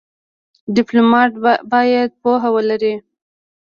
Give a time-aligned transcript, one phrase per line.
[0.75, 1.31] ډيپلومات
[1.73, 2.93] باید پوهه ولري.